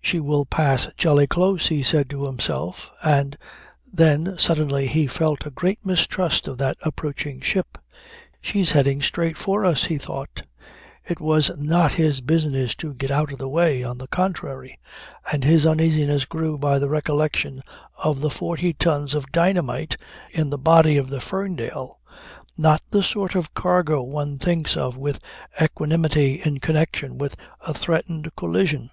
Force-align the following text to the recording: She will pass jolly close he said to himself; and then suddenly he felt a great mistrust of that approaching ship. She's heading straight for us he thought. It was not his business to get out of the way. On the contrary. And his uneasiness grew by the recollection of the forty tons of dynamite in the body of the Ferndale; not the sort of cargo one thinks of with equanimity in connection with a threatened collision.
She 0.00 0.20
will 0.20 0.46
pass 0.46 0.86
jolly 0.96 1.26
close 1.26 1.66
he 1.66 1.82
said 1.82 2.08
to 2.08 2.24
himself; 2.24 2.90
and 3.04 3.36
then 3.92 4.38
suddenly 4.38 4.86
he 4.86 5.06
felt 5.06 5.44
a 5.44 5.50
great 5.50 5.84
mistrust 5.84 6.48
of 6.48 6.56
that 6.58 6.78
approaching 6.80 7.42
ship. 7.42 7.76
She's 8.40 8.70
heading 8.70 9.02
straight 9.02 9.36
for 9.36 9.66
us 9.66 9.84
he 9.86 9.98
thought. 9.98 10.40
It 11.06 11.20
was 11.20 11.58
not 11.58 11.94
his 11.94 12.22
business 12.22 12.74
to 12.76 12.94
get 12.94 13.10
out 13.10 13.32
of 13.32 13.38
the 13.38 13.48
way. 13.50 13.82
On 13.82 13.98
the 13.98 14.06
contrary. 14.06 14.78
And 15.30 15.44
his 15.44 15.66
uneasiness 15.66 16.24
grew 16.24 16.56
by 16.56 16.78
the 16.78 16.88
recollection 16.88 17.60
of 18.02 18.20
the 18.22 18.30
forty 18.30 18.72
tons 18.72 19.14
of 19.14 19.30
dynamite 19.32 19.98
in 20.30 20.48
the 20.48 20.56
body 20.56 20.96
of 20.96 21.08
the 21.08 21.20
Ferndale; 21.20 22.00
not 22.56 22.80
the 22.90 23.02
sort 23.02 23.34
of 23.34 23.52
cargo 23.52 24.02
one 24.02 24.38
thinks 24.38 24.74
of 24.74 24.96
with 24.96 25.18
equanimity 25.60 26.40
in 26.42 26.60
connection 26.60 27.18
with 27.18 27.36
a 27.62 27.74
threatened 27.74 28.34
collision. 28.36 28.88